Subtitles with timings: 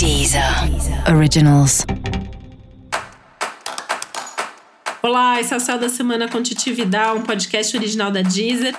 [0.00, 0.42] Deezer
[1.14, 1.84] Originals.
[5.02, 8.74] Olá, esse é o Céu da Semana com Titi Vidal, um podcast original da Deezer.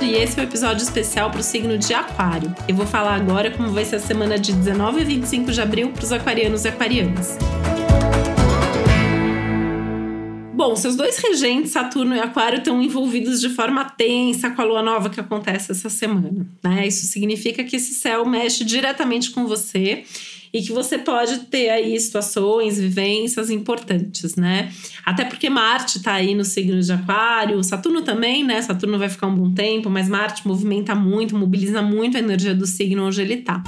[0.00, 2.52] E esse é o um episódio especial para o signo de Aquário.
[2.66, 5.92] Eu vou falar agora como vai ser a semana de 19 a 25 de abril
[5.92, 7.38] para os aquarianos e aquarianas.
[10.68, 14.82] Bom, seus dois regentes, Saturno e Aquário, estão envolvidos de forma tensa com a lua
[14.82, 16.46] nova que acontece essa semana.
[16.62, 16.86] Né?
[16.86, 20.04] Isso significa que esse céu mexe diretamente com você
[20.52, 24.70] e que você pode ter aí situações, vivências importantes, né?
[25.06, 28.60] Até porque Marte tá aí no signo de Aquário, Saturno também, né?
[28.60, 32.66] Saturno vai ficar um bom tempo, mas Marte movimenta muito, mobiliza muito a energia do
[32.66, 33.62] signo onde ele tá.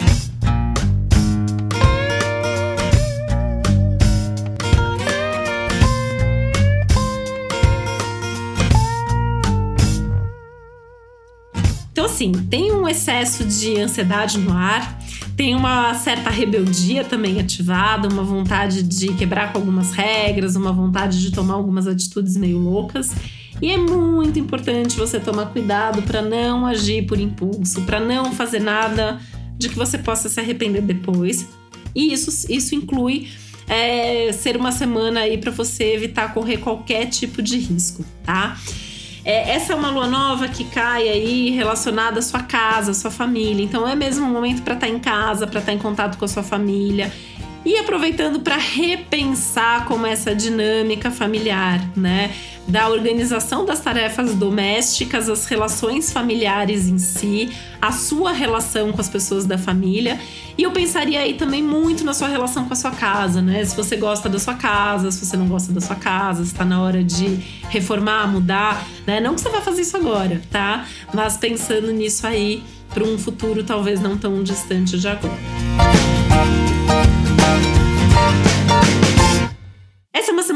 [12.01, 14.99] Então, assim, tem um excesso de ansiedade no ar,
[15.37, 21.21] tem uma certa rebeldia também ativada, uma vontade de quebrar com algumas regras, uma vontade
[21.21, 23.13] de tomar algumas atitudes meio loucas.
[23.61, 28.61] E é muito importante você tomar cuidado para não agir por impulso, para não fazer
[28.61, 29.21] nada
[29.59, 31.47] de que você possa se arrepender depois.
[31.95, 33.29] E isso, isso inclui
[33.69, 38.59] é, ser uma semana aí para você evitar correr qualquer tipo de risco, tá?
[39.25, 43.11] É, essa é uma lua nova que cai aí relacionada à sua casa, à sua
[43.11, 43.65] família.
[43.65, 46.17] Então é mesmo um momento para estar tá em casa, para estar tá em contato
[46.17, 47.13] com a sua família.
[47.65, 52.35] E aproveitando para repensar como essa dinâmica familiar, né?
[52.67, 57.51] Da organização das tarefas domésticas, as relações familiares em si,
[57.81, 60.19] a sua relação com as pessoas da família.
[60.57, 63.63] E eu pensaria aí também muito na sua relação com a sua casa, né?
[63.65, 66.81] Se você gosta da sua casa, se você não gosta da sua casa, está na
[66.81, 69.21] hora de reformar, mudar, né?
[69.21, 70.87] Não que você vai fazer isso agora, tá?
[71.13, 75.39] Mas pensando nisso aí para um futuro talvez não tão distante de agora.
[76.31, 76.70] Essa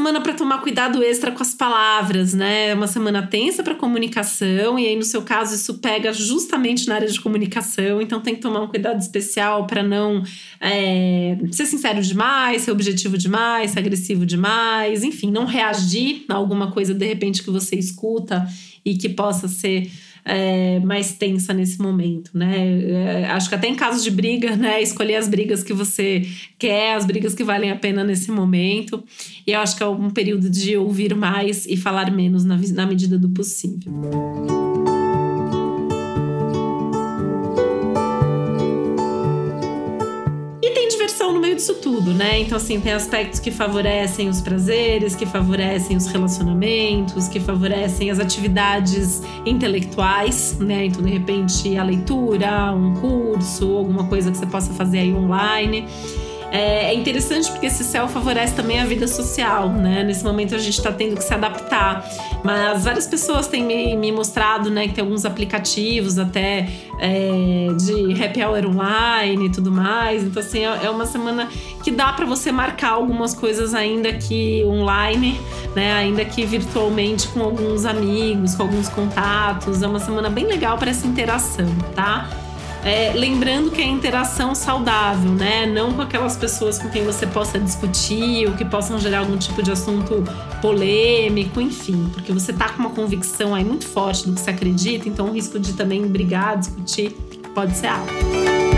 [0.05, 2.69] semana para tomar cuidado extra com as palavras, né?
[2.69, 6.93] É uma semana tensa para comunicação e aí no seu caso isso pega justamente na
[6.93, 10.21] área de comunicação, então tem que tomar um cuidado especial para não
[10.61, 16.71] é, ser sincero demais, ser objetivo demais, ser agressivo demais, enfim, não reagir a alguma
[16.71, 18.47] coisa de repente que você escuta
[18.85, 19.89] e que possa ser
[20.25, 22.81] é, mais tensa nesse momento, né?
[22.81, 24.81] É, acho que até em casos de briga, né?
[24.81, 26.27] Escolher as brigas que você
[26.57, 29.03] quer, as brigas que valem a pena nesse momento.
[29.45, 32.87] E eu acho que é um período de ouvir mais e falar menos na, na
[32.87, 34.64] medida do possível.
[41.39, 42.39] Meio disso tudo, né?
[42.39, 48.19] Então, assim, tem aspectos que favorecem os prazeres, que favorecem os relacionamentos, que favorecem as
[48.19, 50.85] atividades intelectuais, né?
[50.85, 55.87] Então, de repente, a leitura, um curso, alguma coisa que você possa fazer aí online.
[56.51, 60.03] É, é interessante porque esse céu favorece também a vida social, né?
[60.03, 62.07] Nesse momento a gente está tendo que se adaptar.
[62.43, 66.69] Mas várias pessoas têm me, me mostrado, né, que tem alguns aplicativos até
[66.99, 70.23] é, de happy hour online e tudo mais.
[70.23, 71.49] Então, assim, é, é uma semana
[71.83, 75.39] que dá para você marcar algumas coisas ainda que online,
[75.75, 75.93] né?
[75.93, 79.81] Ainda que virtualmente com alguns amigos, com alguns contatos.
[79.81, 82.29] É uma semana bem legal para essa interação, tá?
[82.85, 85.65] É, lembrando que é interação saudável, né?
[85.65, 89.63] Não com aquelas pessoas com quem você possa discutir ou que possam gerar algum tipo
[89.63, 90.23] de assunto
[90.61, 95.09] polêmico, enfim, porque você tá com uma convicção aí muito forte do que você acredita,
[95.09, 97.09] então o risco de também brigar, discutir,
[97.55, 98.74] pode ser alto.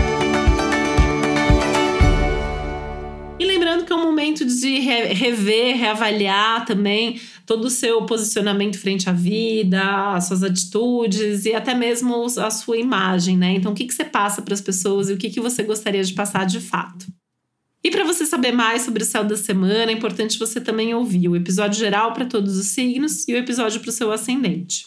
[4.60, 11.54] De rever, reavaliar também todo o seu posicionamento frente à vida, as suas atitudes e
[11.54, 13.54] até mesmo a sua imagem, né?
[13.54, 16.02] Então, o que, que você passa para as pessoas e o que, que você gostaria
[16.02, 17.06] de passar de fato.
[17.82, 21.28] E para você saber mais sobre o céu da semana, é importante você também ouvir
[21.28, 24.86] o episódio geral para todos os signos e o episódio para o seu ascendente.